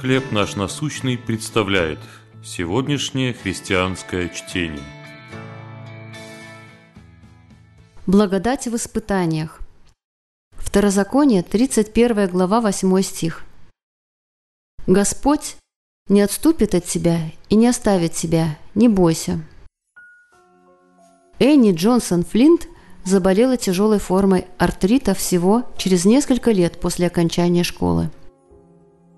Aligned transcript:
«Хлеб 0.00 0.30
наш 0.30 0.56
насущный» 0.56 1.16
представляет 1.16 1.98
сегодняшнее 2.44 3.32
христианское 3.32 4.28
чтение. 4.28 4.84
Благодать 8.06 8.66
в 8.66 8.76
испытаниях. 8.76 9.58
Второзаконие, 10.52 11.42
31 11.42 12.28
глава, 12.28 12.60
8 12.60 13.00
стих. 13.00 13.44
«Господь 14.86 15.56
не 16.08 16.20
отступит 16.20 16.74
от 16.74 16.84
тебя 16.84 17.18
и 17.48 17.54
не 17.54 17.66
оставит 17.66 18.12
тебя, 18.12 18.58
не 18.74 18.88
бойся». 18.88 19.40
Энни 21.38 21.72
Джонсон 21.72 22.22
Флинт 22.22 22.68
заболела 23.06 23.56
тяжелой 23.56 23.98
формой 23.98 24.44
артрита 24.58 25.14
всего 25.14 25.62
через 25.78 26.04
несколько 26.04 26.50
лет 26.50 26.78
после 26.80 27.06
окончания 27.06 27.62
школы. 27.62 28.10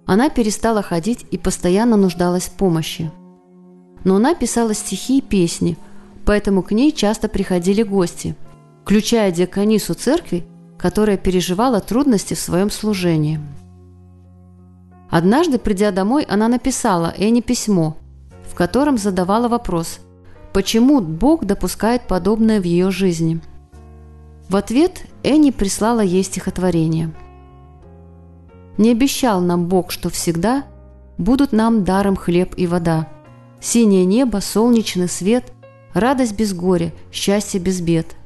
Она 0.09 0.31
перестала 0.31 0.81
ходить 0.81 1.27
и 1.31 1.37
постоянно 1.37 1.99
нуждалась 1.99 2.45
в 2.45 2.53
помощи. 2.53 3.11
Но 4.05 4.17
она 4.17 4.35
писала 4.35 4.73
стихи 4.73 5.19
и 5.19 5.21
песни, 5.21 5.77
поэтому 6.25 6.63
к 6.63 6.73
ней 6.73 6.93
часто 6.93 7.29
приходили 7.29 7.83
гости, 7.83 8.35
включая 8.85 9.31
диаконису 9.33 9.93
церкви, 9.93 10.47
которая 10.79 11.19
переживала 11.19 11.81
трудности 11.81 12.33
в 12.33 12.39
своем 12.39 12.71
служении. 12.71 13.39
Однажды, 15.11 15.59
придя 15.59 15.91
домой, 15.91 16.23
она 16.23 16.49
написала 16.49 17.13
Эни 17.19 17.43
письмо, 17.43 17.99
в 18.51 18.55
котором 18.55 18.97
задавала 18.97 19.49
вопрос, 19.49 19.99
почему 20.55 21.03
Бог 21.03 21.45
допускает 21.45 22.07
подобное 22.09 22.63
в 22.63 22.65
ее 22.65 22.91
жизни. 22.91 23.43
В 24.49 24.57
ответ 24.57 25.03
Эни 25.23 25.51
прислала 25.51 26.01
ей 26.01 26.23
стихотворение– 26.23 27.13
не 28.79 28.93
обещал 28.93 29.41
нам 29.41 29.67
Бог, 29.67 29.91
что 29.91 30.09
всегда 30.09 30.65
будут 31.19 31.53
нам 31.53 31.85
даром 31.85 32.17
хлеб 32.17 32.55
и 32.57 32.67
вода. 32.67 33.09
Синее 33.61 34.05
небо, 34.05 34.39
солнечный 34.39 35.09
свет, 35.09 35.53
радость 35.93 36.37
без 36.37 36.55
горя, 36.55 36.93
счастье 37.13 37.61
без 37.61 37.81
бед. 37.81 38.17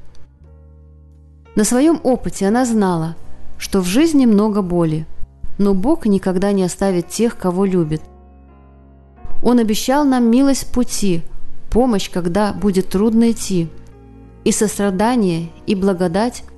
На 1.55 1.65
своем 1.65 1.99
опыте 2.03 2.47
она 2.47 2.65
знала, 2.65 3.15
что 3.57 3.81
в 3.81 3.85
жизни 3.85 4.25
много 4.25 4.61
боли, 4.61 5.05
но 5.57 5.73
Бог 5.73 6.05
никогда 6.05 6.51
не 6.51 6.63
оставит 6.63 7.09
тех, 7.09 7.37
кого 7.37 7.65
любит. 7.65 8.01
Он 9.43 9.59
обещал 9.59 10.05
нам 10.05 10.31
милость 10.31 10.71
пути, 10.71 11.21
помощь, 11.69 12.09
когда 12.09 12.53
будет 12.53 12.89
трудно 12.89 13.31
идти, 13.31 13.67
и 14.45 14.51
сострадание, 14.51 15.49
и 15.67 15.75
благодать– 15.75 16.43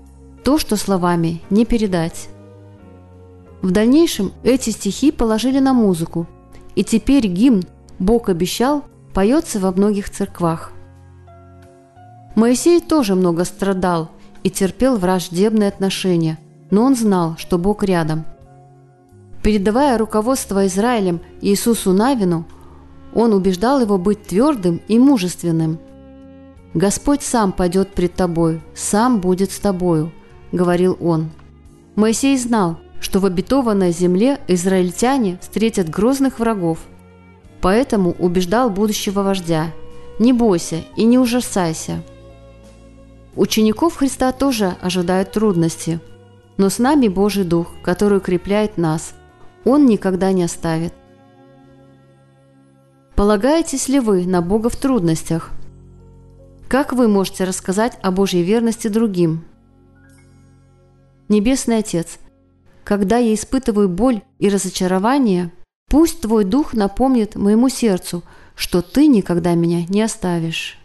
то, 0.46 0.60
что 0.60 0.76
словами 0.76 1.42
не 1.50 1.66
передать. 1.66 2.30
В 3.66 3.72
дальнейшем 3.72 4.32
эти 4.44 4.70
стихи 4.70 5.12
положили 5.12 5.58
на 5.58 5.74
музыку, 5.74 6.28
и 6.76 6.84
теперь 6.84 7.26
гимн 7.26 7.64
«Бог 7.98 8.30
обещал» 8.30 8.84
поется 9.12 9.60
во 9.60 9.72
многих 9.72 10.12
церквах. 10.12 10.72
Моисей 12.36 12.80
тоже 12.80 13.16
много 13.16 13.44
страдал 13.44 14.12
и 14.44 14.52
терпел 14.52 14.98
враждебные 14.98 15.68
отношения, 15.68 16.38
но 16.70 16.84
он 16.84 16.96
знал, 16.96 17.38
что 17.40 17.58
Бог 17.58 17.84
рядом. 17.84 18.26
Передавая 19.42 19.98
руководство 19.98 20.68
Израилем 20.68 21.20
Иисусу 21.42 21.92
Навину, 21.92 22.46
он 23.16 23.34
убеждал 23.34 23.82
его 23.82 23.98
быть 23.98 24.28
твердым 24.28 24.80
и 24.88 25.00
мужественным. 25.00 25.80
«Господь 26.76 27.24
сам 27.24 27.52
пойдет 27.52 27.96
пред 27.96 28.14
тобой, 28.14 28.62
сам 28.76 29.22
будет 29.22 29.52
с 29.52 29.58
тобою»,— 29.58 30.12
говорил 30.52 30.96
он. 31.02 31.32
Моисей 31.96 32.38
знал, 32.38 32.78
что 33.00 33.20
в 33.20 33.26
обетованной 33.26 33.92
земле 33.92 34.40
израильтяне 34.48 35.38
встретят 35.42 35.90
грозных 35.90 36.40
врагов. 36.40 36.80
Поэтому 37.62 38.12
убеждал 38.12 38.70
будущего 38.70 39.22
вождя 39.22 39.72
«Не 40.20 40.34
бойся 40.34 40.84
и 40.96 41.04
не 41.04 41.18
ужасайся». 41.18 42.04
Учеников 43.36 43.98
Христа 43.98 44.32
тоже 44.32 44.76
ожидают 44.82 45.32
трудности, 45.32 46.00
но 46.58 46.70
с 46.70 46.80
нами 46.80 47.10
Божий 47.10 47.44
Дух, 47.44 47.68
который 47.84 48.20
укрепляет 48.20 48.78
нас. 48.78 49.14
Он 49.66 49.86
никогда 49.86 50.32
не 50.32 50.44
оставит. 50.44 50.94
Полагаетесь 53.16 53.88
ли 53.88 54.00
вы 54.00 54.26
на 54.26 54.42
Бога 54.42 54.70
в 54.70 54.76
трудностях? 54.76 55.52
Как 56.70 56.94
вы 56.94 57.08
можете 57.08 57.44
рассказать 57.44 57.98
о 58.02 58.12
Божьей 58.12 58.44
верности 58.44 58.88
другим? 58.88 59.44
Небесный 61.28 61.80
Отец– 61.80 62.20
когда 62.86 63.18
я 63.18 63.34
испытываю 63.34 63.90
боль 63.90 64.22
и 64.40 64.48
разочарование, 64.48 65.52
пусть 65.90 66.22
Твой 66.22 66.46
Дух 66.46 66.74
напомнит 66.74 67.36
моему 67.36 67.68
сердцу, 67.68 68.24
что 68.56 68.82
Ты 68.82 69.08
никогда 69.08 69.56
меня 69.56 69.86
не 69.90 70.02
оставишь. 70.02 70.78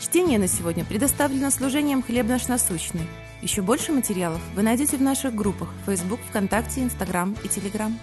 Чтение 0.00 0.38
на 0.38 0.48
сегодня 0.48 0.84
предоставлено 0.84 1.50
служением 1.50 2.02
«Хлеб 2.02 2.26
наш 2.26 2.48
насущный». 2.48 3.06
Еще 3.42 3.62
больше 3.62 3.92
материалов 3.92 4.40
вы 4.54 4.62
найдете 4.62 4.96
в 4.96 5.02
наших 5.02 5.34
группах 5.34 5.68
Facebook, 5.86 6.20
ВКонтакте, 6.28 6.82
Инстаграм 6.82 7.34
и 7.42 7.48
Телеграм. 7.48 7.98